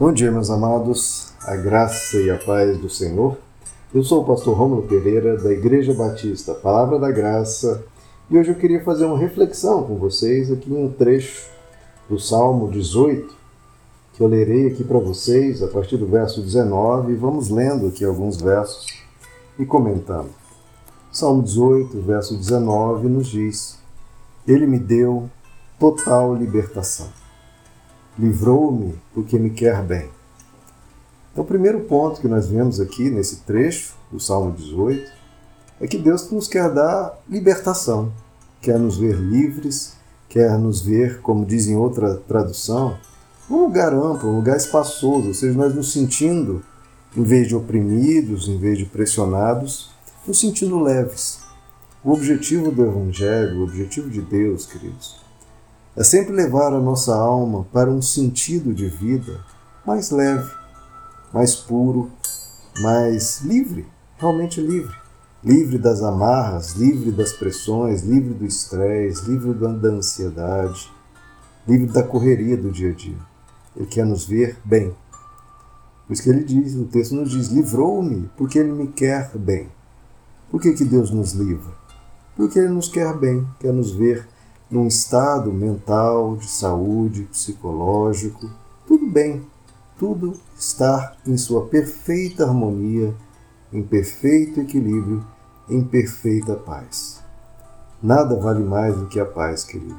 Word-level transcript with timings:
Bom 0.00 0.12
dia, 0.12 0.30
meus 0.30 0.48
amados, 0.48 1.32
a 1.42 1.56
graça 1.56 2.18
e 2.18 2.30
a 2.30 2.38
paz 2.38 2.78
do 2.78 2.88
Senhor. 2.88 3.36
Eu 3.92 4.04
sou 4.04 4.22
o 4.22 4.24
pastor 4.24 4.56
Romulo 4.56 4.84
Pereira, 4.84 5.36
da 5.36 5.50
Igreja 5.50 5.92
Batista 5.92 6.54
Palavra 6.54 7.00
da 7.00 7.10
Graça, 7.10 7.82
e 8.30 8.38
hoje 8.38 8.50
eu 8.50 8.54
queria 8.54 8.80
fazer 8.84 9.06
uma 9.06 9.18
reflexão 9.18 9.82
com 9.82 9.96
vocês 9.96 10.52
aqui 10.52 10.70
em 10.70 10.84
um 10.84 10.88
trecho 10.88 11.50
do 12.08 12.16
Salmo 12.16 12.70
18, 12.70 13.34
que 14.12 14.20
eu 14.20 14.28
lerei 14.28 14.68
aqui 14.68 14.84
para 14.84 15.00
vocês 15.00 15.64
a 15.64 15.66
partir 15.66 15.96
do 15.96 16.06
verso 16.06 16.42
19, 16.42 17.14
e 17.14 17.16
vamos 17.16 17.48
lendo 17.48 17.88
aqui 17.88 18.04
alguns 18.04 18.40
versos 18.40 19.02
e 19.58 19.66
comentando. 19.66 20.30
Salmo 21.10 21.42
18, 21.42 22.00
verso 22.02 22.36
19, 22.36 23.08
nos 23.08 23.26
diz: 23.26 23.80
Ele 24.46 24.64
me 24.64 24.78
deu 24.78 25.28
total 25.76 26.36
libertação 26.36 27.08
livrou-me 28.18 28.94
porque 29.14 29.38
me 29.38 29.50
quer 29.50 29.82
bem. 29.82 30.08
Então, 31.32 31.44
o 31.44 31.46
primeiro 31.46 31.80
ponto 31.80 32.20
que 32.20 32.26
nós 32.28 32.48
vemos 32.48 32.80
aqui 32.80 33.10
nesse 33.10 33.36
trecho 33.42 33.94
do 34.10 34.18
Salmo 34.18 34.52
18 34.52 35.10
é 35.80 35.86
que 35.86 35.96
Deus 35.96 36.28
nos 36.30 36.48
quer 36.48 36.68
dar 36.72 37.16
libertação, 37.28 38.12
quer 38.60 38.78
nos 38.78 38.98
ver 38.98 39.14
livres, 39.14 39.92
quer 40.28 40.58
nos 40.58 40.80
ver, 40.80 41.20
como 41.20 41.46
diz 41.46 41.68
em 41.68 41.76
outra 41.76 42.16
tradução, 42.16 42.98
um 43.48 43.62
lugar 43.62 43.94
amplo, 43.94 44.28
um 44.28 44.36
lugar 44.36 44.56
espaçoso, 44.56 45.28
ou 45.28 45.34
seja, 45.34 45.56
nós 45.56 45.74
nos 45.74 45.92
sentindo, 45.92 46.62
em 47.16 47.22
vez 47.22 47.46
de 47.48 47.54
oprimidos, 47.54 48.48
em 48.48 48.58
vez 48.58 48.76
de 48.76 48.84
pressionados, 48.84 49.90
nos 50.26 50.40
sentindo 50.40 50.80
leves. 50.80 51.38
O 52.04 52.12
objetivo 52.12 52.70
do 52.70 52.84
Evangelho, 52.84 53.60
o 53.60 53.62
objetivo 53.62 54.10
de 54.10 54.20
Deus, 54.20 54.66
queridos, 54.66 55.16
é 55.98 56.04
sempre 56.04 56.32
levar 56.32 56.72
a 56.72 56.78
nossa 56.78 57.12
alma 57.12 57.66
para 57.72 57.90
um 57.90 58.00
sentido 58.00 58.72
de 58.72 58.88
vida 58.88 59.40
mais 59.84 60.12
leve, 60.12 60.48
mais 61.34 61.56
puro, 61.56 62.08
mais 62.80 63.40
livre, 63.40 63.84
realmente 64.16 64.60
livre. 64.60 64.94
Livre 65.42 65.76
das 65.76 66.00
amarras, 66.00 66.74
livre 66.74 67.10
das 67.10 67.32
pressões, 67.32 68.02
livre 68.02 68.32
do 68.32 68.46
estresse, 68.46 69.28
livre 69.28 69.52
da 69.54 69.88
ansiedade, 69.88 70.88
livre 71.66 71.88
da 71.88 72.04
correria 72.04 72.56
do 72.56 72.70
dia 72.70 72.90
a 72.90 72.94
dia. 72.94 73.18
Ele 73.74 73.86
quer 73.86 74.06
nos 74.06 74.24
ver 74.24 74.56
bem. 74.64 74.94
Por 76.06 76.12
isso 76.12 76.22
que 76.22 76.30
ele 76.30 76.44
diz, 76.44 76.76
o 76.76 76.84
texto 76.84 77.16
nos 77.16 77.32
diz, 77.32 77.48
livrou-me 77.48 78.30
porque 78.36 78.60
ele 78.60 78.70
me 78.70 78.86
quer 78.86 79.36
bem. 79.36 79.68
Por 80.48 80.60
que, 80.60 80.74
que 80.74 80.84
Deus 80.84 81.10
nos 81.10 81.32
livra? 81.32 81.72
Porque 82.36 82.56
ele 82.56 82.68
nos 82.68 82.88
quer 82.88 83.16
bem, 83.16 83.44
quer 83.58 83.72
nos 83.72 83.90
ver 83.90 84.28
num 84.70 84.86
estado 84.86 85.52
mental, 85.52 86.36
de 86.36 86.46
saúde, 86.46 87.24
psicológico, 87.24 88.50
tudo 88.86 89.06
bem, 89.06 89.46
tudo 89.98 90.34
está 90.58 91.16
em 91.26 91.36
sua 91.36 91.66
perfeita 91.66 92.44
harmonia, 92.44 93.14
em 93.72 93.82
perfeito 93.82 94.60
equilíbrio, 94.60 95.24
em 95.68 95.82
perfeita 95.82 96.54
paz. 96.54 97.22
Nada 98.02 98.38
vale 98.38 98.62
mais 98.62 98.96
do 98.96 99.06
que 99.06 99.18
a 99.18 99.24
paz, 99.24 99.64
querido. 99.64 99.98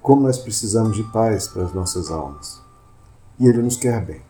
Como 0.00 0.22
nós 0.22 0.38
precisamos 0.38 0.96
de 0.96 1.04
paz 1.04 1.46
para 1.46 1.64
as 1.64 1.74
nossas 1.74 2.10
almas. 2.10 2.62
E 3.38 3.46
Ele 3.46 3.62
nos 3.62 3.76
quer 3.76 4.04
bem. 4.04 4.22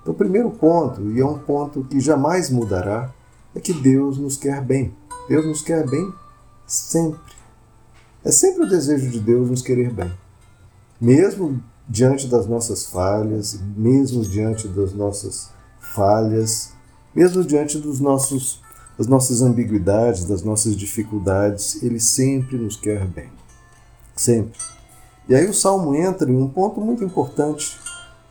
Então, 0.00 0.14
o 0.14 0.16
primeiro 0.16 0.50
ponto, 0.50 1.00
e 1.10 1.20
é 1.20 1.26
um 1.26 1.38
ponto 1.38 1.84
que 1.84 1.98
jamais 1.98 2.50
mudará, 2.50 3.10
é 3.54 3.60
que 3.60 3.72
Deus 3.72 4.18
nos 4.18 4.36
quer 4.36 4.62
bem. 4.62 4.94
Deus 5.28 5.44
nos 5.44 5.62
quer 5.62 5.88
bem 5.88 6.12
sempre. 6.66 7.41
É 8.24 8.30
sempre 8.30 8.64
o 8.64 8.68
desejo 8.68 9.10
de 9.10 9.18
Deus 9.18 9.50
nos 9.50 9.62
querer 9.62 9.92
bem. 9.92 10.12
Mesmo 11.00 11.60
diante 11.88 12.28
das 12.28 12.46
nossas 12.46 12.86
falhas, 12.86 13.58
mesmo 13.76 14.22
diante 14.22 14.68
das 14.68 14.92
nossas 14.92 15.50
falhas, 15.94 16.72
mesmo 17.12 17.42
diante 17.42 17.78
dos 17.78 17.98
nossos, 17.98 18.60
das 18.96 19.08
nossas 19.08 19.42
ambiguidades, 19.42 20.24
das 20.24 20.44
nossas 20.44 20.76
dificuldades, 20.76 21.82
Ele 21.82 21.98
sempre 21.98 22.56
nos 22.56 22.76
quer 22.76 23.04
bem. 23.06 23.30
Sempre. 24.14 24.60
E 25.28 25.34
aí 25.34 25.48
o 25.48 25.54
Salmo 25.54 25.94
entra 25.94 26.30
em 26.30 26.36
um 26.36 26.48
ponto 26.48 26.80
muito 26.80 27.02
importante, 27.02 27.76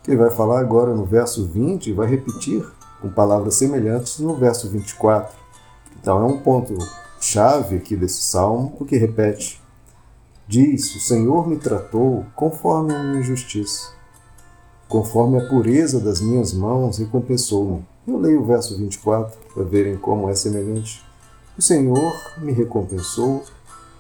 que 0.04 0.12
ele 0.12 0.18
vai 0.18 0.32
falar 0.32 0.60
agora 0.60 0.96
no 0.96 1.06
verso 1.06 1.46
20 1.46 1.90
e 1.90 1.94
vai 1.94 2.08
repetir 2.08 2.66
com 3.02 3.10
palavras 3.10 3.56
semelhantes 3.56 4.20
no 4.20 4.36
verso 4.36 4.70
24. 4.70 5.36
Então 6.00 6.22
é 6.22 6.26
um 6.26 6.40
ponto 6.40 6.78
chave 7.20 7.76
aqui 7.76 7.96
desse 7.96 8.22
salmo, 8.24 8.72
porque 8.78 8.98
repete 8.98 9.61
Diz: 10.52 10.94
O 10.98 11.00
Senhor 11.00 11.48
me 11.48 11.56
tratou 11.56 12.26
conforme 12.36 12.94
a 12.94 13.02
minha 13.02 13.24
justiça. 13.24 13.94
Conforme 14.90 15.38
a 15.38 15.48
pureza 15.48 15.98
das 15.98 16.20
minhas 16.20 16.52
mãos, 16.52 16.98
recompensou-me. 16.98 17.86
Eu 18.06 18.18
leio 18.18 18.42
o 18.42 18.46
verso 18.46 18.78
24 18.78 19.40
para 19.54 19.64
verem 19.64 19.96
como 19.96 20.30
é 20.30 20.36
semelhante. 20.36 21.02
O 21.58 21.62
Senhor 21.62 22.14
me 22.40 22.52
recompensou 22.52 23.46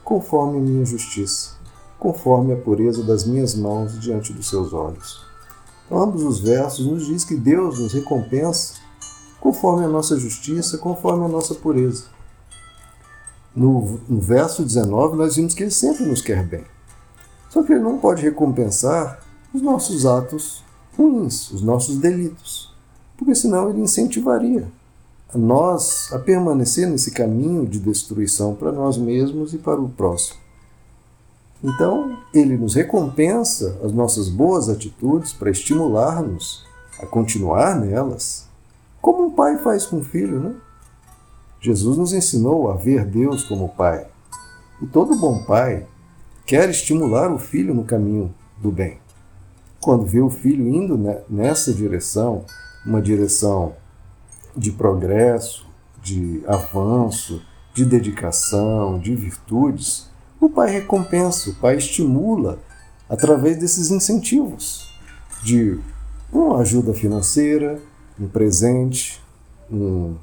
conforme 0.03 0.57
a 0.57 0.61
minha 0.61 0.84
justiça, 0.84 1.51
conforme 1.97 2.51
a 2.51 2.57
pureza 2.57 3.01
das 3.01 3.23
minhas 3.23 3.56
mãos 3.56 3.97
diante 3.97 4.34
dos 4.34 4.50
seus 4.50 4.73
olhos. 4.73 5.25
Ambos 5.90 6.22
os 6.22 6.41
versos 6.41 6.85
nos 6.85 7.06
diz 7.06 7.23
que 7.23 7.38
Deus 7.38 7.79
nos 7.79 7.94
recompensa 7.94 8.73
conforme 9.40 9.85
a 9.85 9.88
nossa 9.88 10.19
justiça, 10.19 10.78
conforme 10.78 11.23
a 11.23 11.29
nossa 11.29 11.56
pureza 11.56 12.07
no, 13.56 14.00
no 14.07 14.19
verso 14.22 14.63
19, 14.63 15.17
nós 15.17 15.35
vimos 15.35 15.53
que 15.53 15.63
ele 15.63 15.72
sempre 15.72 16.06
nos 16.06 16.22
quer 16.22 16.45
bem. 16.45 16.63
Só 17.50 17.63
que 17.63 17.73
ele 17.73 17.81
não 17.81 17.97
pode 17.97 18.22
recompensar 18.22 19.19
os 19.53 19.62
nossos 19.62 20.06
atos 20.06 20.63
ruins, 20.97 21.51
os 21.51 21.61
nossos 21.61 21.97
delitos, 21.97 22.73
porque 23.17 23.35
senão 23.35 23.69
ele 23.69 23.81
incentivaria 23.81 24.67
nós 25.34 26.11
a 26.11 26.19
permanecer 26.19 26.88
nesse 26.88 27.11
caminho 27.11 27.66
de 27.66 27.79
destruição 27.79 28.53
para 28.53 28.72
nós 28.72 28.97
mesmos 28.97 29.53
e 29.53 29.57
para 29.57 29.79
o 29.79 29.90
próximo. 29.90 30.40
Então, 31.63 32.17
ele 32.34 32.57
nos 32.57 32.73
recompensa 32.73 33.79
as 33.84 33.91
nossas 33.94 34.28
boas 34.28 34.67
atitudes 34.67 35.31
para 35.31 35.51
estimular-nos 35.51 36.66
a 37.00 37.06
continuar 37.06 37.79
nelas, 37.79 38.47
como 39.01 39.25
um 39.25 39.31
pai 39.31 39.57
faz 39.59 39.85
com 39.85 39.97
o 39.97 40.03
filho, 40.03 40.40
né? 40.40 40.56
Jesus 41.61 41.95
nos 41.95 42.11
ensinou 42.11 42.72
a 42.72 42.75
ver 42.75 43.05
Deus 43.05 43.44
como 43.44 43.69
Pai. 43.69 44.07
E 44.81 44.88
todo 44.88 45.16
bom 45.16 45.44
pai 45.44 45.85
quer 46.44 46.67
estimular 46.72 47.31
o 47.31 47.38
filho 47.38 47.72
no 47.72 47.83
caminho 47.83 48.33
do 48.57 48.72
bem. 48.72 48.97
Quando 49.79 50.05
vê 50.05 50.19
o 50.19 50.29
filho 50.29 50.67
indo 50.67 50.97
nessa 51.29 51.72
direção, 51.72 52.45
uma 52.83 52.99
direção 52.99 53.75
de 54.57 54.72
progresso, 54.72 55.67
de 56.01 56.44
avanço, 56.47 57.44
de 57.75 57.85
dedicação, 57.85 58.97
de 58.97 59.16
virtudes, 59.16 60.09
o 60.39 60.49
pai 60.49 60.72
recompensa, 60.72 61.51
o 61.51 61.55
pai 61.55 61.78
estimula 61.78 62.57
através 63.07 63.57
desses 63.57 63.91
incentivos 63.91 64.91
de 65.43 65.79
uma 66.31 66.59
ajuda 66.59 66.93
financeira, 66.93 67.79
um 68.19 68.28
presente, 68.28 69.22
um 69.72 70.16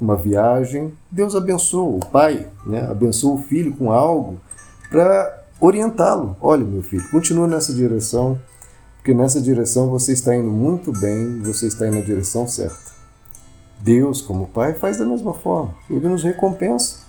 uma 0.00 0.16
viagem, 0.16 0.92
Deus 1.10 1.34
abençoa 1.34 1.96
o 1.96 2.00
pai, 2.00 2.46
né? 2.64 2.86
abençoa 2.88 3.34
o 3.34 3.42
filho 3.42 3.74
com 3.74 3.90
algo 3.90 4.40
para 4.90 5.44
orientá-lo. 5.60 6.36
Olha, 6.40 6.64
meu 6.64 6.82
filho, 6.82 7.08
continua 7.10 7.46
nessa 7.46 7.72
direção, 7.74 8.38
porque 8.96 9.12
nessa 9.12 9.40
direção 9.40 9.88
você 9.90 10.12
está 10.12 10.34
indo 10.34 10.50
muito 10.50 10.92
bem, 10.92 11.40
você 11.42 11.66
está 11.66 11.86
indo 11.86 11.96
na 11.96 12.02
direção 12.02 12.46
certa. 12.46 12.98
Deus, 13.80 14.20
como 14.20 14.48
Pai, 14.48 14.74
faz 14.74 14.98
da 14.98 15.04
mesma 15.04 15.34
forma. 15.34 15.74
Ele 15.88 16.08
nos 16.08 16.22
recompensa, 16.22 17.00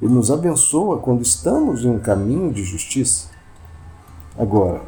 ele 0.00 0.12
nos 0.12 0.30
abençoa 0.30 0.98
quando 0.98 1.22
estamos 1.22 1.84
em 1.84 1.90
um 1.90 1.98
caminho 1.98 2.52
de 2.52 2.64
justiça. 2.64 3.28
Agora, 4.38 4.80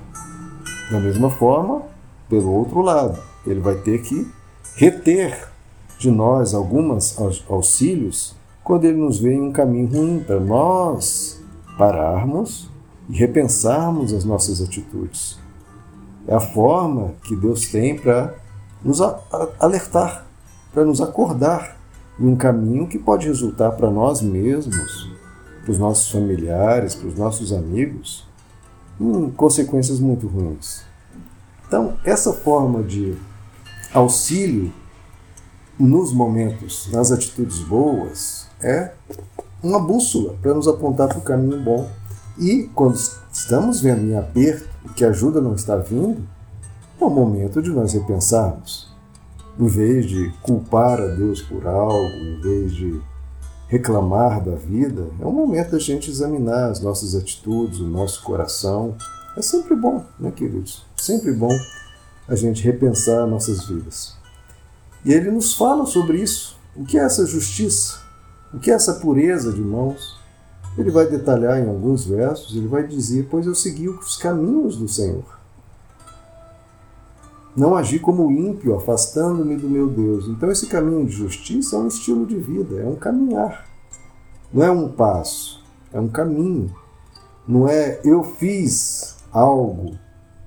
da 0.90 1.00
mesma 1.00 1.30
forma, 1.30 1.82
pelo 2.28 2.50
outro 2.50 2.80
lado, 2.80 3.18
ele 3.46 3.60
vai 3.60 3.76
ter 3.76 4.02
que 4.02 4.30
reter 4.76 5.53
de 6.04 6.10
nós 6.10 6.52
algumas 6.52 7.16
auxílios 7.48 8.36
quando 8.62 8.84
ele 8.84 8.98
nos 8.98 9.18
vê 9.18 9.32
em 9.32 9.42
um 9.42 9.52
caminho 9.52 9.88
ruim, 9.88 10.20
para 10.20 10.38
nós 10.38 11.40
pararmos 11.78 12.70
e 13.08 13.16
repensarmos 13.16 14.12
as 14.12 14.24
nossas 14.24 14.60
atitudes. 14.60 15.38
É 16.26 16.34
a 16.34 16.40
forma 16.40 17.12
que 17.24 17.34
Deus 17.34 17.68
tem 17.68 17.98
para 17.98 18.34
nos 18.82 19.00
alertar, 19.58 20.26
para 20.72 20.84
nos 20.84 21.00
acordar 21.00 21.76
em 22.18 22.26
um 22.26 22.36
caminho 22.36 22.86
que 22.86 22.98
pode 22.98 23.26
resultar 23.26 23.72
para 23.72 23.90
nós 23.90 24.20
mesmos, 24.22 25.10
para 25.62 25.72
os 25.72 25.78
nossos 25.78 26.10
familiares, 26.10 26.94
para 26.94 27.08
os 27.08 27.14
nossos 27.14 27.52
amigos, 27.52 28.26
em 29.00 29.30
consequências 29.30 30.00
muito 30.00 30.26
ruins. 30.26 30.82
Então, 31.66 31.96
essa 32.04 32.32
forma 32.32 32.82
de 32.82 33.14
auxílio 33.92 34.72
nos 35.78 36.12
momentos, 36.12 36.88
nas 36.92 37.10
atitudes 37.10 37.58
boas, 37.60 38.46
é 38.60 38.92
uma 39.62 39.80
bússola 39.80 40.36
para 40.40 40.54
nos 40.54 40.68
apontar 40.68 41.08
para 41.08 41.18
o 41.18 41.22
caminho 41.22 41.62
bom. 41.62 41.88
E 42.38 42.64
quando 42.74 42.98
estamos 43.32 43.80
vendo 43.80 44.04
em 44.04 44.16
aperto 44.16 44.68
que 44.94 45.04
a 45.04 45.08
ajuda 45.08 45.40
não 45.40 45.54
está 45.54 45.76
vindo, 45.76 46.26
é 47.00 47.04
o 47.04 47.10
momento 47.10 47.62
de 47.62 47.70
nós 47.70 47.92
repensarmos. 47.92 48.92
Em 49.58 49.66
vez 49.66 50.06
de 50.06 50.32
culpar 50.42 51.00
a 51.00 51.06
Deus 51.06 51.40
por 51.42 51.66
algo, 51.66 52.08
em 52.08 52.40
vez 52.40 52.72
de 52.72 53.00
reclamar 53.68 54.42
da 54.42 54.54
vida, 54.54 55.08
é 55.20 55.26
um 55.26 55.32
momento 55.32 55.72
da 55.72 55.78
gente 55.78 56.10
examinar 56.10 56.70
as 56.70 56.80
nossas 56.80 57.14
atitudes, 57.14 57.80
o 57.80 57.86
nosso 57.86 58.22
coração. 58.22 58.96
É 59.36 59.42
sempre 59.42 59.74
bom, 59.74 60.04
né, 60.18 60.30
queridos? 60.30 60.84
Sempre 60.96 61.32
bom 61.32 61.56
a 62.28 62.34
gente 62.34 62.62
repensar 62.62 63.26
nossas 63.26 63.66
vidas. 63.66 64.23
E 65.04 65.12
ele 65.12 65.30
nos 65.30 65.54
fala 65.54 65.84
sobre 65.86 66.20
isso. 66.20 66.58
O 66.74 66.84
que 66.84 66.98
é 66.98 67.04
essa 67.04 67.26
justiça? 67.26 68.00
O 68.52 68.58
que 68.58 68.70
é 68.70 68.74
essa 68.74 68.94
pureza 68.94 69.52
de 69.52 69.60
mãos? 69.60 70.18
Ele 70.76 70.90
vai 70.90 71.06
detalhar 71.06 71.58
em 71.58 71.68
alguns 71.68 72.04
versos, 72.04 72.56
ele 72.56 72.66
vai 72.66 72.86
dizer: 72.86 73.28
Pois 73.30 73.46
eu 73.46 73.54
segui 73.54 73.88
os 73.88 74.16
caminhos 74.16 74.76
do 74.76 74.88
Senhor. 74.88 75.24
Não 77.56 77.76
agi 77.76 78.00
como 78.00 78.32
ímpio, 78.32 78.74
afastando-me 78.74 79.56
do 79.56 79.68
meu 79.68 79.88
Deus. 79.88 80.26
Então, 80.26 80.50
esse 80.50 80.66
caminho 80.66 81.06
de 81.06 81.12
justiça 81.12 81.76
é 81.76 81.78
um 81.78 81.86
estilo 81.86 82.26
de 82.26 82.36
vida, 82.36 82.80
é 82.80 82.84
um 82.84 82.96
caminhar. 82.96 83.64
Não 84.52 84.64
é 84.64 84.70
um 84.70 84.88
passo, 84.88 85.62
é 85.92 86.00
um 86.00 86.08
caminho. 86.08 86.74
Não 87.46 87.68
é 87.68 88.00
eu 88.04 88.24
fiz 88.24 89.16
algo, 89.30 89.96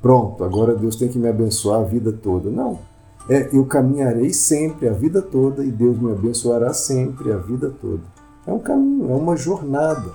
pronto, 0.02 0.44
agora 0.44 0.76
Deus 0.76 0.96
tem 0.96 1.08
que 1.08 1.18
me 1.18 1.30
abençoar 1.30 1.82
a 1.82 1.84
vida 1.84 2.12
toda. 2.12 2.50
Não. 2.50 2.80
É 3.30 3.50
eu 3.52 3.66
caminharei 3.66 4.32
sempre 4.34 4.88
a 4.88 4.94
vida 4.94 5.22
toda 5.22 5.64
e 5.64 5.72
Deus 5.72 6.00
me 6.00 6.12
abençoará 6.12 6.74
sempre 6.74 7.32
a 7.32 7.38
vida 7.38 7.74
toda. 7.82 8.04
É 8.46 8.52
um 8.52 8.60
caminho, 8.60 9.12
é 9.12 9.16
uma 9.16 9.36
jornada. 9.36 10.12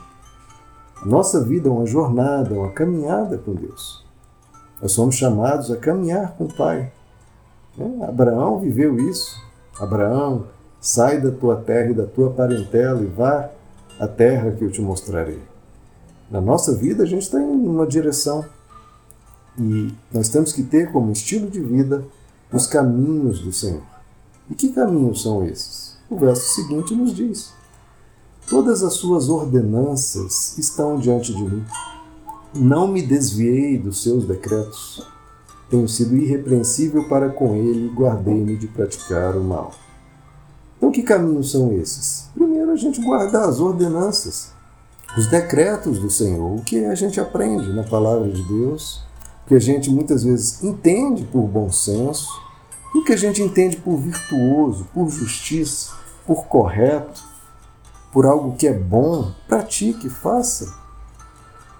Nossa 1.05 1.43
vida 1.43 1.69
é 1.69 1.73
uma 1.73 1.85
jornada, 1.85 2.55
uma 2.55 2.71
caminhada 2.71 3.37
com 3.37 3.55
Deus. 3.55 4.05
Nós 4.81 4.93
somos 4.93 5.15
chamados 5.15 5.71
a 5.71 5.77
caminhar 5.77 6.35
com 6.37 6.45
o 6.45 6.55
Pai. 6.55 6.91
É, 7.79 8.05
Abraão 8.05 8.59
viveu 8.59 8.99
isso. 8.99 9.41
Abraão, 9.79 10.47
sai 10.81 11.21
da 11.21 11.31
tua 11.31 11.57
terra 11.57 11.91
e 11.91 11.95
da 11.95 12.07
tua 12.07 12.31
parentela 12.31 13.03
e 13.03 13.07
vá 13.07 13.51
à 14.01 14.09
terra 14.09 14.53
que 14.53 14.65
eu 14.65 14.71
te 14.71 14.81
mostrarei. 14.81 15.41
Na 16.31 16.41
nossa 16.41 16.75
vida, 16.75 17.03
a 17.03 17.07
gente 17.07 17.23
está 17.23 17.39
em 17.39 17.45
uma 17.45 17.87
direção. 17.87 18.45
E 19.59 19.95
nós 20.11 20.31
temos 20.31 20.53
que 20.53 20.63
ter 20.63 20.91
como 20.91 21.13
estilo 21.13 21.51
de 21.51 21.61
vida 21.61 22.05
os 22.53 22.67
caminhos 22.67 23.41
do 23.41 23.53
Senhor. 23.53 23.83
E 24.51 24.55
que 24.55 24.69
caminhos 24.69 25.23
são 25.23 25.45
esses? 25.45 25.97
O 26.11 26.17
verso 26.17 26.55
seguinte 26.55 26.95
nos 26.95 27.15
diz: 27.15 27.53
Todas 28.49 28.83
as 28.83 28.95
suas 28.95 29.29
ordenanças 29.29 30.59
estão 30.59 30.99
diante 30.99 31.35
de 31.35 31.43
mim. 31.43 31.65
Não 32.55 32.87
me 32.87 33.01
desviei 33.01 33.79
dos 33.79 34.03
seus 34.03 34.27
decretos. 34.27 35.07
Tenho 35.71 35.89
sido 35.89 36.15
irrepreensível 36.15 37.09
para 37.09 37.31
com 37.31 37.57
ele 37.57 37.87
e 37.87 37.95
guardei-me 37.95 38.57
de 38.57 38.67
praticar 38.67 39.37
o 39.37 39.43
mal. 39.43 39.73
Então, 40.77 40.93
que 40.93 41.03
caminhos 41.03 41.51
são 41.53 41.73
esses? 41.73 42.29
Primeiro, 42.35 42.73
a 42.73 42.77
gente 42.77 43.01
guardar 43.01 43.49
as 43.49 43.59
ordenanças, 43.59 44.51
os 45.17 45.29
decretos 45.29 45.99
do 45.99 46.11
Senhor, 46.11 46.57
o 46.57 46.63
que 46.63 46.85
a 46.85 46.95
gente 46.95 47.19
aprende 47.19 47.73
na 47.73 47.85
palavra 47.85 48.29
de 48.29 48.43
Deus, 48.43 49.03
que 49.47 49.55
a 49.55 49.61
gente 49.61 49.91
muitas 49.91 50.25
vezes 50.25 50.63
entende 50.63 51.25
por 51.25 51.43
bom 51.43 51.71
senso, 51.71 52.29
o 52.95 53.03
que 53.03 53.13
a 53.13 53.17
gente 53.17 53.43
entende 53.43 53.77
por 53.77 53.97
virtuoso, 53.97 54.87
por 54.93 55.09
justiça, 55.09 55.93
por 56.27 56.45
correto, 56.47 57.23
por 58.13 58.27
algo 58.27 58.57
que 58.57 58.67
é 58.67 58.75
bom, 58.75 59.33
pratique, 59.49 60.11
faça. 60.11 60.73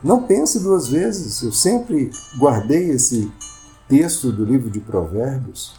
Não 0.03 0.23
pense 0.23 0.59
duas 0.59 0.89
vezes. 0.89 1.43
Eu 1.43 1.53
sempre 1.53 2.11
guardei 2.39 2.91
esse 2.91 3.31
texto 3.89 4.33
do 4.33 4.45
livro 4.45 4.71
de 4.71 4.81
Provérbios. 4.81 5.75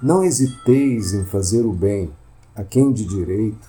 Não 0.00 0.22
hesiteis 0.22 1.14
em 1.14 1.24
fazer 1.24 1.64
o 1.64 1.72
bem 1.72 2.12
a 2.54 2.62
quem 2.62 2.92
de 2.92 3.04
direito, 3.04 3.68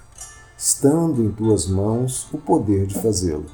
estando 0.57 1.23
em 1.23 1.31
tuas 1.31 1.67
mãos 1.67 2.27
o 2.31 2.37
poder 2.37 2.85
de 2.85 2.99
fazê-lo. 2.99 3.45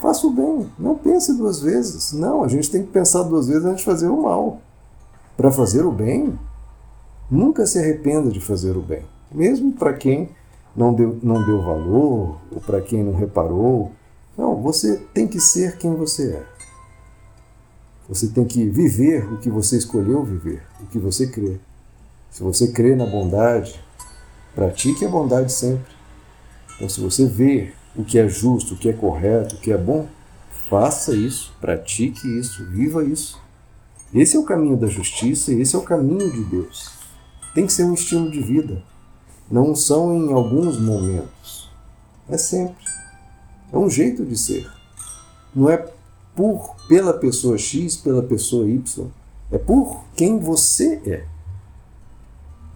Faça 0.00 0.26
o 0.26 0.30
bem, 0.30 0.66
não 0.78 0.96
pense 0.96 1.36
duas 1.36 1.60
vezes. 1.60 2.12
Não, 2.14 2.42
a 2.42 2.48
gente 2.48 2.70
tem 2.70 2.82
que 2.82 2.90
pensar 2.90 3.22
duas 3.22 3.48
vezes 3.48 3.64
antes 3.66 3.80
de 3.80 3.84
fazer 3.84 4.08
o 4.08 4.22
mal. 4.22 4.58
Para 5.36 5.52
fazer 5.52 5.84
o 5.84 5.92
bem, 5.92 6.38
nunca 7.30 7.66
se 7.66 7.78
arrependa 7.78 8.30
de 8.30 8.40
fazer 8.40 8.76
o 8.78 8.80
bem, 8.80 9.04
mesmo 9.30 9.72
para 9.72 9.92
quem 9.92 10.30
não 10.74 10.94
deu, 10.94 11.18
não 11.22 11.44
deu 11.44 11.62
valor, 11.62 12.38
ou 12.50 12.60
para 12.64 12.80
quem 12.80 13.04
não 13.04 13.14
reparou. 13.14 13.92
Não, 14.38 14.56
você 14.56 14.96
tem 15.12 15.28
que 15.28 15.38
ser 15.38 15.76
quem 15.76 15.94
você 15.94 16.32
é. 16.32 16.46
Você 18.08 18.26
tem 18.28 18.46
que 18.46 18.68
viver 18.68 19.30
o 19.30 19.38
que 19.38 19.50
você 19.50 19.76
escolheu 19.76 20.24
viver, 20.24 20.62
o 20.80 20.86
que 20.86 20.98
você 20.98 21.26
crê. 21.26 21.60
Se 22.30 22.42
você 22.42 22.72
crê 22.72 22.96
na 22.96 23.04
bondade, 23.04 23.78
pratique 24.54 25.04
a 25.04 25.08
bondade 25.08 25.52
sempre. 25.52 25.92
Então, 26.74 26.88
se 26.88 27.00
você 27.00 27.26
vê 27.26 27.74
o 27.96 28.04
que 28.04 28.18
é 28.18 28.28
justo, 28.28 28.74
o 28.74 28.76
que 28.76 28.88
é 28.88 28.92
correto, 28.92 29.56
o 29.56 29.58
que 29.58 29.72
é 29.72 29.78
bom, 29.78 30.06
faça 30.68 31.14
isso, 31.14 31.52
pratique 31.60 32.26
isso, 32.38 32.64
viva 32.66 33.04
isso. 33.04 33.40
Esse 34.12 34.36
é 34.36 34.40
o 34.40 34.44
caminho 34.44 34.76
da 34.76 34.86
justiça, 34.86 35.52
esse 35.52 35.74
é 35.74 35.78
o 35.78 35.82
caminho 35.82 36.30
de 36.30 36.44
Deus. 36.44 36.90
Tem 37.54 37.66
que 37.66 37.72
ser 37.72 37.84
um 37.84 37.94
estilo 37.94 38.30
de 38.30 38.40
vida 38.40 38.82
não 39.50 39.74
são 39.74 40.14
em 40.14 40.32
alguns 40.32 40.78
momentos. 40.78 41.68
É 42.28 42.38
sempre. 42.38 42.84
É 43.72 43.76
um 43.76 43.90
jeito 43.90 44.24
de 44.24 44.38
ser. 44.38 44.70
Não 45.54 45.68
é 45.68 45.76
por 46.36 46.76
pela 46.86 47.12
pessoa 47.12 47.58
X, 47.58 47.96
pela 47.96 48.22
pessoa 48.22 48.68
Y. 48.68 49.08
É 49.50 49.58
por 49.58 50.04
quem 50.14 50.38
você 50.38 51.02
é. 51.04 51.24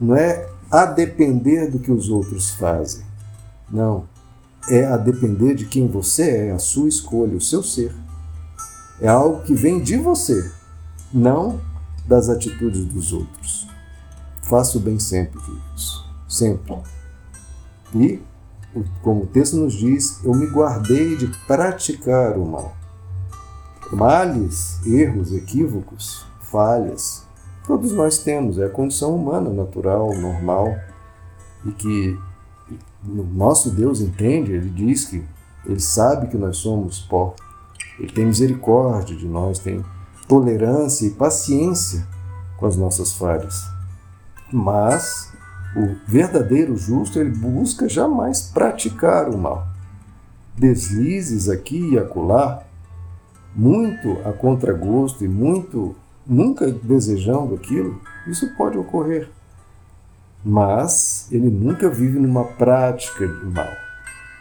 Não 0.00 0.16
é 0.16 0.48
a 0.70 0.84
depender 0.86 1.70
do 1.70 1.78
que 1.78 1.92
os 1.92 2.10
outros 2.10 2.50
fazem. 2.50 3.04
Não. 3.70 4.08
É 4.68 4.86
a 4.86 4.96
depender 4.96 5.54
de 5.54 5.66
quem 5.66 5.86
você 5.86 6.48
é, 6.48 6.50
a 6.52 6.58
sua 6.58 6.88
escolha, 6.88 7.36
o 7.36 7.40
seu 7.40 7.62
ser. 7.62 7.94
É 9.00 9.08
algo 9.08 9.42
que 9.42 9.54
vem 9.54 9.82
de 9.82 9.96
você, 9.96 10.50
não 11.12 11.60
das 12.06 12.28
atitudes 12.28 12.84
dos 12.84 13.12
outros. 13.12 13.68
Faça 14.42 14.78
o 14.78 14.80
bem 14.80 14.98
sempre, 14.98 15.40
queridos 15.40 16.04
sempre. 16.34 16.76
E, 17.94 18.20
como 19.02 19.22
o 19.22 19.26
texto 19.26 19.56
nos 19.56 19.74
diz, 19.74 20.22
eu 20.24 20.34
me 20.34 20.46
guardei 20.46 21.16
de 21.16 21.28
praticar 21.46 22.36
o 22.36 22.44
mal. 22.44 22.76
Males, 23.92 24.80
erros, 24.84 25.32
equívocos, 25.32 26.26
falhas, 26.40 27.24
todos 27.66 27.92
nós 27.92 28.18
temos, 28.18 28.58
é 28.58 28.64
a 28.64 28.70
condição 28.70 29.14
humana, 29.14 29.50
natural, 29.50 30.12
normal, 30.18 30.74
e 31.64 31.70
que 31.70 32.18
nosso 33.06 33.70
Deus 33.70 34.00
entende, 34.00 34.52
ele 34.52 34.70
diz 34.70 35.04
que 35.04 35.24
ele 35.66 35.80
sabe 35.80 36.28
que 36.28 36.36
nós 36.36 36.58
somos 36.58 37.00
pó, 37.00 37.34
ele 37.98 38.12
tem 38.12 38.26
misericórdia 38.26 39.16
de 39.16 39.26
nós, 39.26 39.58
tem 39.58 39.84
tolerância 40.28 41.06
e 41.06 41.10
paciência 41.10 42.06
com 42.56 42.66
as 42.66 42.76
nossas 42.76 43.12
falhas. 43.12 43.62
Mas 44.52 45.32
o 45.76 45.96
verdadeiro 46.06 46.76
justo 46.76 47.18
ele 47.18 47.30
busca 47.30 47.88
jamais 47.88 48.42
praticar 48.42 49.28
o 49.28 49.38
mal. 49.38 49.66
Deslizes 50.56 51.48
aqui 51.48 51.92
e 51.92 51.98
acolá, 51.98 52.62
muito 53.54 54.18
a 54.24 54.32
contragosto 54.32 55.24
e 55.24 55.28
muito 55.28 55.94
nunca 56.26 56.70
desejando 56.70 57.54
aquilo, 57.54 58.00
isso 58.26 58.54
pode 58.56 58.78
ocorrer. 58.78 59.28
Mas 60.44 61.26
ele 61.32 61.48
nunca 61.48 61.88
vive 61.88 62.18
numa 62.18 62.44
prática 62.44 63.26
de 63.26 63.46
mal, 63.46 63.72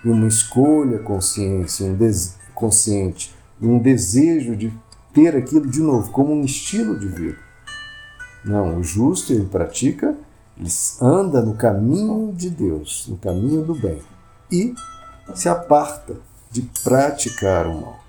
em 0.03 0.09
uma 0.09 0.27
escolha 0.27 0.99
consciência, 0.99 1.85
um 1.85 1.97
consciente, 2.53 3.33
um 3.61 3.79
desejo 3.79 4.55
de 4.55 4.73
ter 5.13 5.35
aquilo 5.35 5.65
de 5.65 5.79
novo 5.79 6.11
como 6.11 6.33
um 6.33 6.43
estilo 6.43 6.99
de 6.99 7.07
vida. 7.07 7.37
Não, 8.43 8.79
o 8.79 8.83
justo 8.83 9.31
ele 9.31 9.45
pratica 9.45 10.17
ele 10.57 10.69
anda 11.01 11.41
no 11.41 11.55
caminho 11.55 12.31
de 12.33 12.49
Deus, 12.49 13.07
no 13.07 13.17
caminho 13.17 13.63
do 13.63 13.73
bem, 13.73 14.01
e 14.51 14.75
se 15.33 15.49
aparta 15.49 16.15
de 16.51 16.61
praticar 16.83 17.65
o 17.65 17.81
mal. 17.81 17.99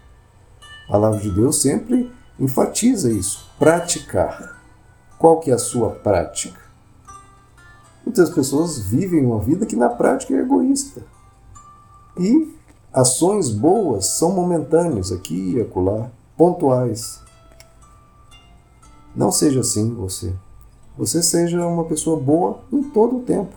A 0.87 0.93
palavra 0.93 1.21
de 1.21 1.31
Deus 1.31 1.63
sempre 1.63 2.13
enfatiza 2.39 3.11
isso, 3.11 3.49
praticar. 3.59 4.61
Qual 5.19 5.41
que 5.41 5.51
é 5.51 5.55
a 5.55 5.59
sua 5.59 5.91
prática? 5.91 6.61
Muitas 8.04 8.30
pessoas 8.30 8.78
vivem 8.78 9.25
uma 9.25 9.38
vida 9.38 9.66
que 9.66 9.76
na 9.76 9.88
prática 9.88 10.34
é 10.34 10.38
egoísta. 10.38 11.02
E 12.18 12.54
ações 12.92 13.50
boas 13.50 14.06
são 14.06 14.32
momentâneas 14.32 15.11
aqui 15.11 15.54
e 15.54 15.61
acolá, 15.61 16.11
pontuais. 16.37 17.23
Não 19.14 19.32
seja 19.32 19.61
assim 19.61 19.94
você 19.94 20.34
você 20.96 21.23
seja 21.23 21.66
uma 21.66 21.84
pessoa 21.84 22.18
boa 22.18 22.61
em 22.73 22.82
todo 22.82 23.18
o 23.18 23.23
tempo. 23.23 23.52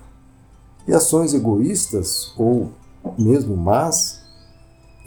E 0.87 0.93
ações 0.93 1.33
egoístas 1.33 2.33
ou 2.37 2.71
mesmo 3.17 3.55
más, 3.55 4.21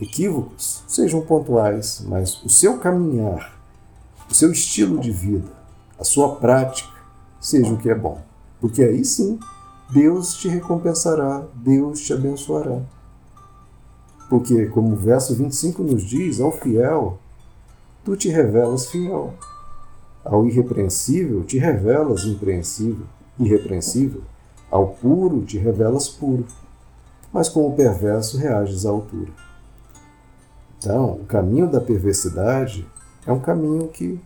equívocos, 0.00 0.85
sejam 0.87 1.20
pontuais, 1.23 2.04
mas 2.06 2.42
o 2.44 2.49
seu 2.49 2.78
caminhar, 2.78 3.59
o 4.30 4.35
seu 4.35 4.52
estilo 4.52 4.99
de 4.99 5.11
vida, 5.11 5.50
a 5.99 6.04
sua 6.04 6.37
prática 6.37 6.97
seja 7.40 7.73
o 7.73 7.78
que 7.78 7.90
é 7.90 7.94
bom. 7.94 8.20
Porque 8.61 8.83
aí 8.83 9.05
sim, 9.05 9.38
Deus 9.90 10.35
te 10.35 10.49
recompensará, 10.49 11.45
Deus 11.55 12.00
te 12.00 12.12
abençoará. 12.12 12.81
Porque, 14.29 14.67
como 14.67 14.93
o 14.93 14.97
verso 14.97 15.35
25 15.35 15.83
nos 15.83 16.05
diz, 16.05 16.40
ao 16.40 16.52
fiel, 16.52 17.19
tu 18.05 18.17
te 18.17 18.29
revelas 18.29 18.88
fiel. 18.88 19.35
Ao 20.25 20.47
irrepreensível, 20.47 21.43
te 21.43 21.59
revelas 21.59 22.23
irrepreensível. 22.23 23.07
irrepreensível. 23.38 24.23
Ao 24.71 24.87
puro, 24.87 25.45
te 25.45 25.59
revelas 25.59 26.09
puro. 26.09 26.47
Mas 27.33 27.49
com 27.49 27.67
o 27.67 27.75
perverso, 27.75 28.38
reages 28.38 28.87
à 28.87 28.90
altura. 28.90 29.33
Então, 30.79 31.14
o 31.14 31.25
caminho 31.25 31.69
da 31.69 31.81
perversidade 31.81 32.87
é 33.26 33.33
um 33.33 33.40
caminho 33.40 33.88
que, 33.88 34.21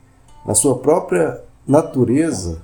na 0.44 0.54
sua 0.54 0.78
própria 0.78 1.42
natureza, 1.66 2.60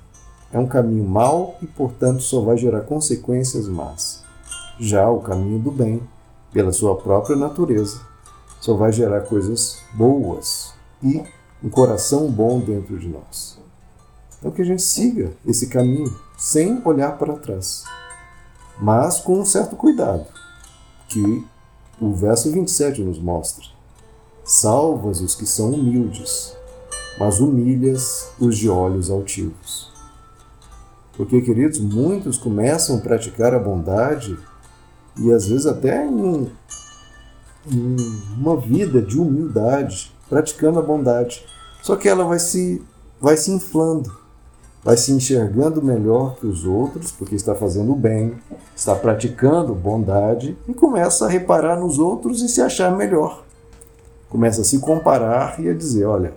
é 0.53 0.59
um 0.59 0.67
caminho 0.67 1.03
mau 1.05 1.55
e, 1.61 1.67
portanto, 1.67 2.21
só 2.21 2.41
vai 2.41 2.57
gerar 2.57 2.81
consequências 2.81 3.67
más. 3.67 4.23
Já 4.79 5.09
o 5.09 5.21
caminho 5.21 5.59
do 5.59 5.71
bem, 5.71 6.01
pela 6.51 6.73
sua 6.73 6.95
própria 6.95 7.35
natureza, 7.35 8.01
só 8.59 8.75
vai 8.75 8.91
gerar 8.91 9.21
coisas 9.21 9.79
boas 9.93 10.73
e 11.01 11.23
um 11.63 11.69
coração 11.69 12.29
bom 12.29 12.59
dentro 12.59 12.97
de 12.99 13.07
nós. 13.07 13.59
Então 14.37 14.51
que 14.51 14.61
a 14.61 14.65
gente 14.65 14.81
siga 14.81 15.31
esse 15.45 15.67
caminho 15.67 16.13
sem 16.37 16.81
olhar 16.83 17.17
para 17.17 17.37
trás, 17.37 17.83
mas 18.79 19.19
com 19.19 19.39
um 19.39 19.45
certo 19.45 19.75
cuidado, 19.75 20.25
que 21.07 21.45
o 21.99 22.13
verso 22.13 22.51
27 22.51 23.03
nos 23.03 23.19
mostra. 23.19 23.63
Salvas 24.43 25.21
os 25.21 25.35
que 25.35 25.45
são 25.45 25.69
humildes, 25.69 26.55
mas 27.19 27.39
humilhas 27.39 28.31
os 28.39 28.57
de 28.57 28.67
olhos 28.67 29.11
altivos. 29.11 29.90
Porque, 31.21 31.39
queridos, 31.39 31.77
muitos 31.79 32.35
começam 32.35 32.97
a 32.97 32.99
praticar 32.99 33.53
a 33.53 33.59
bondade 33.59 34.35
e 35.19 35.31
às 35.31 35.45
vezes 35.45 35.67
até 35.67 36.03
em, 36.03 36.51
em 37.71 37.95
uma 38.39 38.57
vida 38.57 38.99
de 38.99 39.19
humildade, 39.19 40.11
praticando 40.27 40.79
a 40.79 40.81
bondade. 40.81 41.45
Só 41.83 41.95
que 41.95 42.09
ela 42.09 42.23
vai 42.23 42.39
se, 42.39 42.81
vai 43.19 43.37
se 43.37 43.51
inflando, 43.51 44.11
vai 44.83 44.97
se 44.97 45.11
enxergando 45.11 45.79
melhor 45.79 46.37
que 46.37 46.47
os 46.47 46.65
outros, 46.65 47.11
porque 47.11 47.35
está 47.35 47.53
fazendo 47.53 47.93
bem, 47.93 48.33
está 48.75 48.95
praticando 48.95 49.75
bondade 49.75 50.57
e 50.67 50.73
começa 50.73 51.27
a 51.27 51.29
reparar 51.29 51.79
nos 51.79 51.99
outros 51.99 52.41
e 52.41 52.49
se 52.49 52.63
achar 52.63 52.97
melhor. 52.97 53.43
Começa 54.27 54.61
a 54.61 54.65
se 54.65 54.79
comparar 54.79 55.59
e 55.59 55.69
a 55.69 55.73
dizer: 55.75 56.05
olha, 56.05 56.33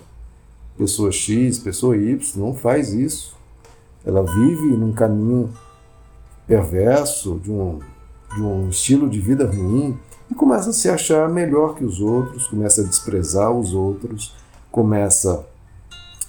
pessoa 0.76 1.10
X, 1.10 1.58
pessoa 1.58 1.96
Y 1.96 2.18
não 2.36 2.52
faz 2.52 2.92
isso. 2.92 3.34
Ela 4.04 4.22
vive 4.22 4.76
num 4.76 4.92
caminho 4.92 5.50
perverso, 6.46 7.40
de 7.42 7.50
um, 7.50 7.78
de 8.34 8.42
um 8.42 8.68
estilo 8.68 9.08
de 9.08 9.20
vida 9.20 9.46
ruim, 9.46 9.98
e 10.30 10.34
começa 10.34 10.70
a 10.70 10.72
se 10.72 10.88
achar 10.88 11.28
melhor 11.28 11.74
que 11.74 11.84
os 11.84 12.00
outros, 12.00 12.46
começa 12.46 12.82
a 12.82 12.84
desprezar 12.84 13.50
os 13.50 13.72
outros, 13.74 14.34
começa 14.70 15.44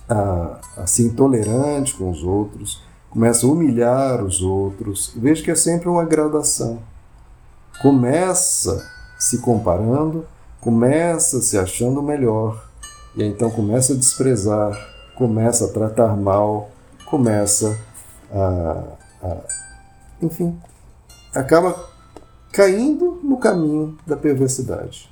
a, 0.07 0.59
a 0.77 0.87
ser 0.87 1.03
intolerante 1.03 1.93
com 1.95 2.09
os 2.09 2.23
outros, 2.23 2.81
começa 3.09 3.45
a 3.45 3.49
humilhar 3.49 4.23
os 4.23 4.41
outros. 4.41 5.13
Veja 5.15 5.43
que 5.43 5.51
é 5.51 5.55
sempre 5.55 5.89
uma 5.89 6.03
gradação. 6.03 6.79
Começa 7.81 8.85
se 9.17 9.39
comparando, 9.39 10.25
começa 10.61 11.41
se 11.41 11.57
achando 11.57 12.01
melhor, 12.01 12.69
e 13.15 13.23
então 13.23 13.49
começa 13.49 13.93
a 13.93 13.95
desprezar, 13.95 14.77
começa 15.15 15.65
a 15.65 15.69
tratar 15.69 16.15
mal, 16.17 16.69
começa 17.05 17.77
a, 18.31 18.83
a 19.21 19.37
enfim, 20.21 20.57
acaba 21.33 21.89
caindo 22.51 23.19
no 23.23 23.37
caminho 23.37 23.97
da 24.07 24.15
perversidade. 24.15 25.11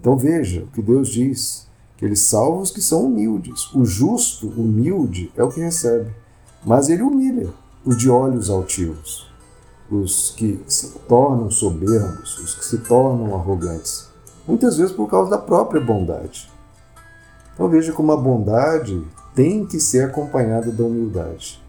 Então 0.00 0.16
veja 0.16 0.62
o 0.62 0.66
que 0.66 0.82
Deus 0.82 1.08
diz, 1.08 1.66
que 1.96 2.04
ele 2.04 2.16
salva 2.16 2.60
os 2.60 2.70
que 2.70 2.82
são 2.82 3.06
humildes. 3.06 3.72
O 3.72 3.84
justo, 3.84 4.48
humilde, 4.48 5.32
é 5.36 5.42
o 5.42 5.50
que 5.50 5.60
recebe, 5.60 6.14
mas 6.64 6.88
ele 6.88 7.02
humilha 7.02 7.48
os 7.84 7.96
de 7.96 8.10
olhos 8.10 8.50
altivos, 8.50 9.30
os 9.90 10.30
que 10.36 10.62
se 10.66 10.90
tornam 11.08 11.50
soberbos, 11.50 12.38
os 12.38 12.54
que 12.54 12.64
se 12.64 12.78
tornam 12.78 13.34
arrogantes, 13.34 14.08
muitas 14.46 14.76
vezes 14.76 14.94
por 14.94 15.08
causa 15.08 15.30
da 15.30 15.38
própria 15.38 15.80
bondade. 15.80 16.50
Então 17.54 17.68
veja 17.68 17.92
como 17.92 18.12
a 18.12 18.16
bondade 18.16 19.02
tem 19.34 19.66
que 19.66 19.80
ser 19.80 20.04
acompanhada 20.04 20.70
da 20.70 20.84
humildade. 20.84 21.62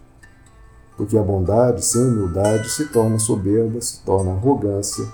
Porque 0.96 1.18
a 1.18 1.22
bondade 1.22 1.84
sem 1.84 2.02
humildade 2.02 2.70
se 2.70 2.86
torna 2.86 3.18
soberba, 3.18 3.80
se 3.80 4.00
torna 4.00 4.32
arrogância, 4.32 5.04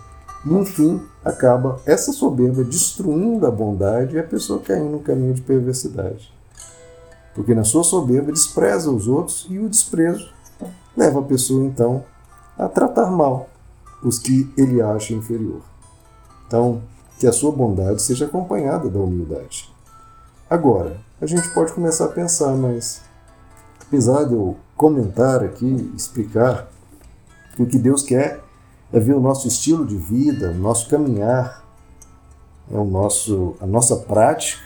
e 0.45 0.53
enfim 0.53 1.01
acaba 1.25 1.81
essa 1.87 2.13
soberba 2.13 2.63
destruindo 2.63 3.47
a 3.47 3.51
bondade 3.51 4.17
e 4.17 4.19
a 4.19 4.25
pessoa 4.25 4.61
caindo 4.61 4.91
no 4.91 5.01
caminho 5.01 5.35
de 5.35 5.41
perversidade. 5.41 6.33
Porque 7.35 7.55
na 7.55 7.65
sua 7.65 7.83
soberba 7.83 8.31
despreza 8.31 8.91
os 8.91 9.09
outros 9.09 9.47
e 9.49 9.59
o 9.59 9.69
desprezo 9.69 10.31
leva 10.97 11.21
a 11.21 11.25
pessoa 11.25 11.65
então 11.65 12.05
a 12.59 12.69
tratar 12.69 13.11
mal 13.11 13.49
os 14.03 14.19
que 14.19 14.53
ele 14.57 14.83
acha 14.83 15.15
inferior. 15.15 15.63
Então, 16.47 16.83
que 17.19 17.27
a 17.27 17.33
sua 17.33 17.53
bondade 17.53 18.03
seja 18.03 18.27
acompanhada 18.27 18.89
da 18.91 18.99
humildade. 18.99 19.73
Agora, 20.51 20.97
a 21.23 21.27
gente 21.27 21.49
pode 21.51 21.73
começar 21.73 22.07
a 22.07 22.09
pensar, 22.09 22.53
mas 22.57 23.01
apesar 23.81 24.25
de 24.25 24.35
eu 24.35 24.57
comentar 24.77 25.41
aqui, 25.45 25.93
explicar 25.97 26.69
que 27.55 27.63
o 27.63 27.67
que 27.67 27.79
Deus 27.79 28.03
quer 28.03 28.43
é 28.93 28.99
ver 28.99 29.15
o 29.15 29.21
nosso 29.21 29.47
estilo 29.47 29.87
de 29.87 29.97
vida, 29.97 30.51
o 30.51 30.55
nosso 30.55 30.89
caminhar, 30.91 31.63
é 32.69 32.77
o 32.77 32.85
nosso, 32.85 33.55
a 33.61 33.67
nossa 33.67 33.95
prática. 33.95 34.61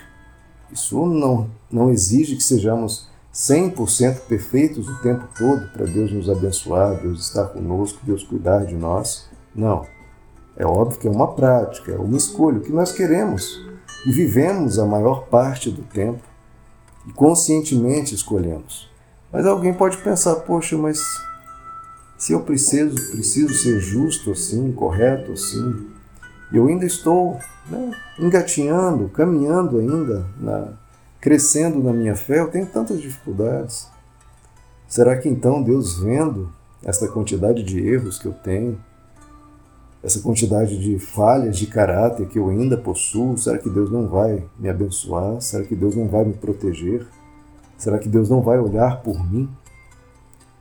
Isso 0.73 1.05
não, 1.05 1.51
não 1.71 1.91
exige 1.91 2.37
que 2.37 2.43
sejamos 2.43 3.07
100% 3.35 4.21
perfeitos 4.21 4.89
o 4.89 4.99
tempo 5.03 5.29
todo 5.37 5.71
para 5.73 5.85
Deus 5.85 6.11
nos 6.11 6.31
abençoar, 6.31 6.99
Deus 7.03 7.27
estar 7.29 7.49
conosco, 7.49 8.01
Deus 8.03 8.25
cuidar 8.25 8.65
de 8.65 8.75
nós. 8.75 9.29
Não. 9.55 9.85
É 10.57 10.65
óbvio 10.65 10.99
que 10.99 11.07
é 11.07 11.11
uma 11.11 11.35
prática, 11.35 11.93
é 11.93 11.99
uma 11.99 12.17
escolha, 12.17 12.61
o 12.61 12.63
que 12.63 12.73
nós 12.73 12.93
queremos 12.93 13.61
e 14.07 14.11
vivemos 14.11 14.79
a 14.79 14.87
maior 14.87 15.27
parte 15.27 15.71
do 15.71 15.83
tempo 15.83 16.36
e 17.07 17.13
conscientemente 17.13 18.15
escolhemos. 18.15 18.89
Mas 19.33 19.47
alguém 19.47 19.73
pode 19.75 19.97
pensar, 19.99 20.37
poxa, 20.37 20.77
mas 20.77 21.01
se 22.17 22.33
eu 22.33 22.41
preciso, 22.41 22.95
preciso 23.13 23.55
ser 23.55 23.81
justo 23.81 24.33
assim, 24.33 24.73
correto 24.73 25.33
assim, 25.33 25.91
eu 26.53 26.67
ainda 26.67 26.87
estou 26.87 27.39
né, 27.69 27.91
engatinhando, 28.19 29.09
caminhando 29.09 29.79
ainda, 29.79 30.27
na, 30.41 30.73
crescendo 31.21 31.83
na 31.83 31.93
minha 31.93 32.15
fé, 32.15 32.41
eu 32.41 32.49
tenho 32.49 32.67
tantas 32.67 33.01
dificuldades. 33.01 33.89
Será 34.89 35.17
que 35.19 35.29
então 35.29 35.63
Deus 35.63 35.99
vendo 35.99 36.53
esta 36.83 37.09
quantidade 37.09 37.63
de 37.63 37.85
erros 37.85 38.19
que 38.19 38.27
eu 38.27 38.33
tenho, 38.33 38.81
essa 40.03 40.21
quantidade 40.21 40.79
de 40.79 40.99
falhas 40.99 41.57
de 41.59 41.67
caráter 41.67 42.29
que 42.29 42.39
eu 42.39 42.49
ainda 42.49 42.77
possuo, 42.77 43.37
será 43.37 43.59
que 43.59 43.69
Deus 43.69 43.91
não 43.91 44.09
vai 44.09 44.45
me 44.59 44.69
abençoar? 44.69 45.41
Será 45.41 45.65
que 45.65 45.75
Deus 45.75 45.97
não 45.97 46.07
vai 46.09 46.25
me 46.25 46.35
proteger? 46.35 47.07
Será 47.77 47.99
que 47.99 48.09
Deus 48.09 48.29
não 48.29 48.41
vai 48.41 48.59
olhar 48.59 49.03
por 49.03 49.23
mim? 49.31 49.49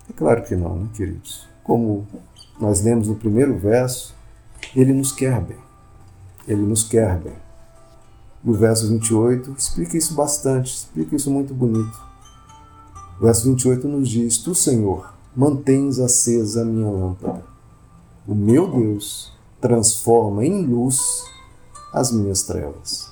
É 0.10 0.14
claro 0.14 0.44
que 0.44 0.56
não, 0.56 0.76
né, 0.76 0.90
queridos? 0.94 1.48
Como 1.64 2.08
nós 2.60 2.82
lemos 2.82 3.08
no 3.08 3.16
primeiro 3.16 3.58
verso, 3.58 4.16
ele 4.76 4.94
nos 4.94 5.12
quer 5.12 5.40
bem. 5.42 5.58
Ele 6.48 6.62
nos 6.62 6.84
quer 6.84 7.18
bem. 7.18 7.36
E 8.44 8.50
o 8.50 8.54
verso 8.54 8.88
28 8.88 9.56
explica 9.58 9.98
isso 9.98 10.14
bastante, 10.14 10.74
explica 10.74 11.16
isso 11.16 11.32
muito 11.32 11.54
bonito. 11.54 12.00
O 13.20 13.24
verso 13.24 13.46
28 13.50 13.88
nos 13.88 14.10
diz: 14.10 14.38
Tu, 14.38 14.54
Senhor, 14.54 15.14
mantens 15.36 16.00
acesa 16.00 16.62
a 16.62 16.66
minha 16.66 16.90
lâmpada. 16.90 17.55
O 18.28 18.34
meu 18.34 18.68
Deus 18.68 19.32
transforma 19.62 20.46
em 20.46 20.66
luz 20.66 21.24
as 21.94 22.12
minhas 22.12 22.44
trevas. 22.44 23.12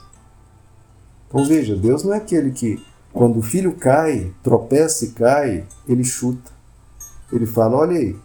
Então 1.27 1.46
veja, 1.46 1.75
Deus 1.75 2.03
não 2.03 2.13
é 2.13 2.17
aquele 2.17 2.51
que 2.51 2.84
quando 3.13 3.38
o 3.38 3.43
filho 3.43 3.75
cai, 3.75 4.34
tropeça 4.41 5.05
e 5.05 5.12
cai, 5.12 5.67
ele 5.88 6.03
chuta. 6.03 6.51
Ele 7.32 7.46
fala: 7.46 7.77
Olha 7.77 7.98
aí, 7.98 8.15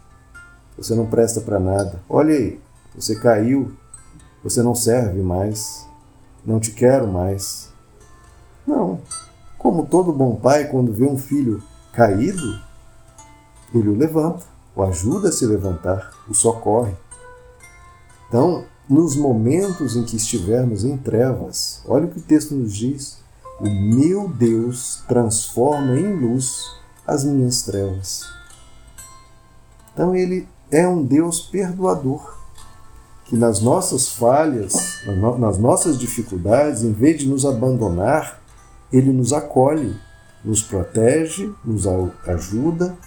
você 0.75 0.95
não 0.95 1.05
presta 1.05 1.41
para 1.41 1.59
nada. 1.59 2.01
Olha 2.09 2.33
aí, 2.33 2.59
você 2.95 3.15
caiu, 3.19 3.71
você 4.43 4.63
não 4.63 4.73
serve 4.73 5.21
mais, 5.21 5.87
não 6.43 6.59
te 6.59 6.71
quero 6.71 7.07
mais. 7.07 7.71
Não. 8.65 8.99
Como 9.57 9.85
todo 9.85 10.13
bom 10.13 10.35
pai, 10.35 10.65
quando 10.65 10.93
vê 10.93 11.05
um 11.05 11.17
filho 11.17 11.61
caído, 11.93 12.59
ele 13.73 13.89
o 13.89 13.95
levanta, 13.95 14.45
o 14.75 14.83
ajuda 14.83 15.29
a 15.29 15.31
se 15.31 15.45
levantar, 15.45 16.11
o 16.27 16.33
socorre. 16.33 16.93
Então, 18.27 18.65
nos 18.89 19.15
momentos 19.15 19.95
em 19.95 20.03
que 20.03 20.15
estivermos 20.15 20.83
em 20.83 20.97
trevas, 20.97 21.81
olha 21.87 22.05
o 22.05 22.09
que 22.09 22.19
o 22.19 22.23
texto 22.23 22.55
nos 22.55 22.73
diz: 22.75 23.19
o 23.59 23.69
meu 23.69 24.27
Deus 24.27 25.03
transforma 25.07 25.95
em 25.95 26.15
luz 26.15 26.65
as 27.05 27.23
minhas 27.23 27.63
trevas. 27.63 28.25
Então 29.93 30.15
ele 30.15 30.47
é 30.71 30.87
um 30.87 31.03
Deus 31.03 31.41
perdoador, 31.41 32.37
que 33.25 33.35
nas 33.35 33.59
nossas 33.59 34.07
falhas, 34.07 35.03
nas 35.37 35.57
nossas 35.57 35.97
dificuldades, 35.97 36.83
em 36.83 36.93
vez 36.93 37.19
de 37.19 37.27
nos 37.27 37.45
abandonar, 37.45 38.41
ele 38.91 39.11
nos 39.11 39.33
acolhe, 39.33 39.95
nos 40.43 40.63
protege, 40.63 41.51
nos 41.65 41.85
ajuda, 42.25 42.97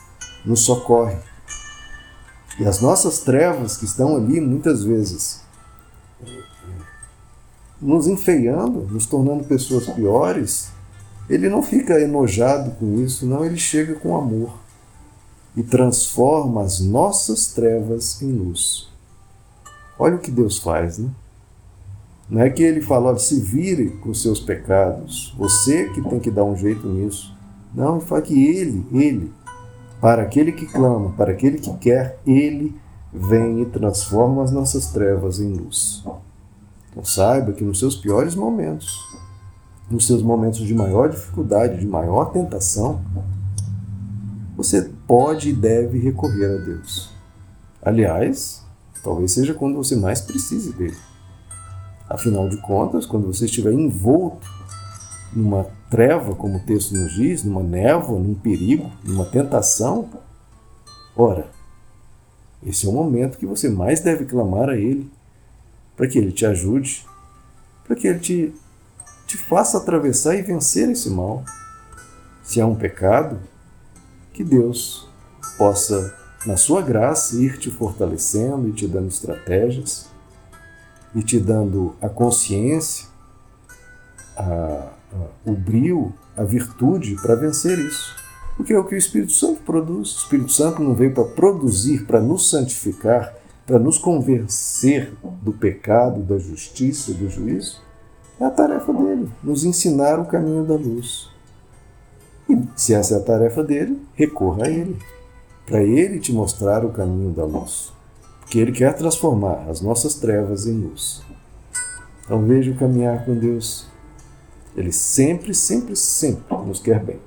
nos 0.44 0.60
socorre. 0.60 1.18
E 2.58 2.64
as 2.64 2.80
nossas 2.80 3.20
trevas 3.20 3.76
que 3.76 3.84
estão 3.84 4.16
ali, 4.16 4.40
muitas 4.40 4.82
vezes, 4.82 5.40
nos 7.80 8.06
enfeiando, 8.06 8.86
nos 8.90 9.06
tornando 9.06 9.44
pessoas 9.44 9.86
piores, 9.86 10.70
ele 11.28 11.48
não 11.48 11.62
fica 11.62 12.00
enojado 12.00 12.72
com 12.72 13.00
isso, 13.00 13.26
não, 13.26 13.44
ele 13.44 13.56
chega 13.56 13.94
com 13.94 14.16
amor 14.16 14.52
e 15.56 15.62
transforma 15.62 16.62
as 16.62 16.80
nossas 16.80 17.48
trevas 17.48 18.20
em 18.22 18.32
luz. 18.32 18.88
Olha 19.98 20.16
o 20.16 20.18
que 20.18 20.30
Deus 20.30 20.58
faz, 20.58 20.98
né? 20.98 21.10
Não 22.28 22.40
é 22.40 22.48
que 22.48 22.62
ele 22.62 22.80
fala, 22.80 23.10
olha, 23.10 23.18
se 23.18 23.38
vire 23.40 23.90
com 23.98 24.14
seus 24.14 24.40
pecados, 24.40 25.34
você 25.36 25.90
que 25.90 26.00
tem 26.08 26.18
que 26.18 26.30
dar 26.30 26.44
um 26.44 26.56
jeito 26.56 26.88
nisso. 26.88 27.34
Não, 27.74 27.96
ele 27.96 28.06
fala 28.06 28.22
que 28.22 28.46
ele, 28.46 28.86
ele, 28.92 29.32
para 30.02 30.22
aquele 30.22 30.50
que 30.50 30.66
clama, 30.66 31.12
para 31.12 31.30
aquele 31.30 31.58
que 31.58 31.72
quer, 31.74 32.18
ele 32.26 32.74
vem 33.12 33.62
e 33.62 33.66
transforma 33.66 34.42
as 34.42 34.50
nossas 34.50 34.88
trevas 34.88 35.38
em 35.38 35.54
luz. 35.54 36.02
Então 36.90 37.04
saiba 37.04 37.52
que 37.52 37.62
nos 37.62 37.78
seus 37.78 37.94
piores 37.94 38.34
momentos, 38.34 38.92
nos 39.88 40.04
seus 40.04 40.20
momentos 40.20 40.58
de 40.58 40.74
maior 40.74 41.08
dificuldade, 41.08 41.78
de 41.78 41.86
maior 41.86 42.32
tentação, 42.32 43.00
você 44.56 44.90
pode 45.06 45.50
e 45.50 45.52
deve 45.52 46.00
recorrer 46.00 46.46
a 46.46 46.64
Deus. 46.64 47.08
Aliás, 47.80 48.66
talvez 49.04 49.30
seja 49.30 49.54
quando 49.54 49.76
você 49.76 49.94
mais 49.94 50.20
precise 50.20 50.72
dele. 50.72 50.98
Afinal 52.10 52.48
de 52.48 52.56
contas, 52.56 53.06
quando 53.06 53.32
você 53.32 53.44
estiver 53.44 53.72
envolto 53.72 54.50
numa 55.32 55.66
treva, 55.90 56.34
como 56.34 56.58
o 56.58 56.60
texto 56.60 56.94
nos 56.94 57.14
diz, 57.14 57.42
numa 57.42 57.62
névoa, 57.62 58.18
num 58.18 58.34
perigo, 58.34 58.90
numa 59.04 59.24
tentação, 59.24 60.08
ora, 61.16 61.50
esse 62.64 62.86
é 62.86 62.88
o 62.88 62.92
momento 62.92 63.38
que 63.38 63.46
você 63.46 63.68
mais 63.68 64.00
deve 64.00 64.24
clamar 64.24 64.68
a 64.68 64.76
Ele 64.76 65.10
para 65.96 66.06
que 66.06 66.18
Ele 66.18 66.32
te 66.32 66.46
ajude, 66.46 67.04
para 67.84 67.96
que 67.96 68.06
Ele 68.06 68.18
te, 68.18 68.54
te 69.26 69.36
faça 69.36 69.78
atravessar 69.78 70.36
e 70.36 70.42
vencer 70.42 70.88
esse 70.88 71.10
mal. 71.10 71.44
Se 72.42 72.60
há 72.60 72.66
um 72.66 72.74
pecado, 72.74 73.38
que 74.32 74.42
Deus 74.42 75.08
possa, 75.58 76.14
na 76.46 76.56
sua 76.56 76.82
graça, 76.82 77.36
ir 77.36 77.58
te 77.58 77.70
fortalecendo 77.70 78.68
e 78.68 78.72
te 78.72 78.86
dando 78.86 79.08
estratégias, 79.08 80.08
e 81.14 81.22
te 81.22 81.38
dando 81.38 81.94
a 82.00 82.08
consciência, 82.08 83.06
a, 84.36 84.92
o 85.44 85.52
brio, 85.52 86.12
a 86.36 86.44
virtude 86.44 87.16
para 87.20 87.34
vencer 87.34 87.78
isso. 87.78 88.14
Porque 88.56 88.72
é 88.72 88.78
o 88.78 88.84
que 88.84 88.94
o 88.94 88.98
Espírito 88.98 89.32
Santo 89.32 89.60
produz. 89.62 90.14
O 90.14 90.18
Espírito 90.20 90.52
Santo 90.52 90.82
não 90.82 90.94
veio 90.94 91.14
para 91.14 91.24
produzir, 91.24 92.04
para 92.06 92.20
nos 92.20 92.50
santificar, 92.50 93.34
para 93.66 93.78
nos 93.78 93.98
convencer 93.98 95.12
do 95.42 95.52
pecado, 95.52 96.22
da 96.22 96.38
justiça 96.38 97.12
do 97.12 97.28
juízo, 97.30 97.80
é 98.40 98.44
a 98.44 98.50
tarefa 98.50 98.92
dele, 98.92 99.30
nos 99.42 99.64
ensinar 99.64 100.18
o 100.18 100.26
caminho 100.26 100.64
da 100.64 100.74
luz. 100.74 101.28
E 102.48 102.58
se 102.74 102.92
essa 102.92 103.14
é 103.14 103.18
a 103.18 103.22
tarefa 103.22 103.62
dele, 103.62 104.02
recorra 104.14 104.66
a 104.66 104.68
ele, 104.68 104.98
para 105.64 105.82
ele 105.82 106.18
te 106.18 106.32
mostrar 106.32 106.84
o 106.84 106.90
caminho 106.90 107.32
da 107.32 107.44
luz. 107.44 107.92
Porque 108.40 108.58
ele 108.58 108.72
quer 108.72 108.94
transformar 108.94 109.68
as 109.68 109.80
nossas 109.80 110.14
trevas 110.14 110.66
em 110.66 110.72
luz. 110.72 111.22
Então 112.24 112.44
veja 112.44 112.72
o 112.72 112.76
caminhar 112.76 113.24
com 113.24 113.34
Deus. 113.34 113.86
Ele 114.76 114.92
sempre, 114.92 115.54
sempre, 115.54 115.94
sempre 115.96 116.56
nos 116.66 116.80
quer 116.80 117.02
bem. 117.02 117.20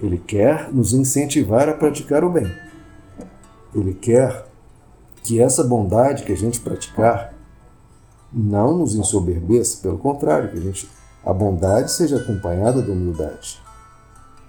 Ele 0.00 0.18
quer 0.18 0.72
nos 0.72 0.92
incentivar 0.92 1.68
a 1.68 1.74
praticar 1.74 2.24
o 2.24 2.30
bem. 2.30 2.50
Ele 3.74 3.94
quer 3.94 4.46
que 5.22 5.40
essa 5.40 5.62
bondade 5.62 6.22
que 6.22 6.32
a 6.32 6.36
gente 6.36 6.60
praticar 6.60 7.34
não 8.32 8.78
nos 8.78 8.94
ensoberbeça, 8.94 9.82
pelo 9.82 9.98
contrário, 9.98 10.50
que 10.50 10.58
a, 10.58 10.60
gente, 10.60 10.88
a 11.24 11.32
bondade 11.32 11.90
seja 11.90 12.16
acompanhada 12.16 12.80
da 12.80 12.92
humildade. 12.92 13.60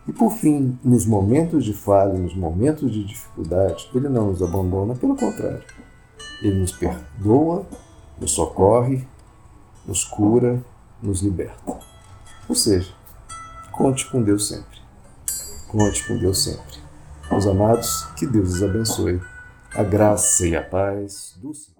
E 0.08 0.14
por 0.14 0.32
fim, 0.32 0.78
nos 0.84 1.06
momentos 1.06 1.64
de 1.66 1.74
falha, 1.74 2.14
nos 2.14 2.36
momentos 2.36 2.92
de 2.92 3.04
dificuldade, 3.04 3.90
Ele 3.94 4.10
não 4.10 4.28
nos 4.28 4.42
abandona, 4.42 4.96
pelo 4.96 5.16
contrário. 5.16 5.64
Ele 6.42 6.60
nos 6.60 6.72
perdoa, 6.72 7.66
nos 8.20 8.32
socorre, 8.32 9.06
nos 9.86 10.04
cura, 10.04 10.64
nos 11.02 11.22
liberta. 11.22 11.89
Ou 12.50 12.56
seja, 12.56 12.92
conte 13.72 14.10
com 14.10 14.24
Deus 14.24 14.48
sempre. 14.48 14.80
Conte 15.68 16.08
com 16.08 16.18
Deus 16.18 16.44
sempre. 16.44 16.80
Meus 17.30 17.46
amados, 17.46 18.06
que 18.18 18.26
Deus 18.26 18.56
os 18.56 18.64
abençoe 18.64 19.22
a 19.76 19.84
graça 19.84 20.48
e 20.48 20.56
a 20.56 20.64
paz 20.64 21.36
do 21.38 21.54
Senhor. 21.54 21.78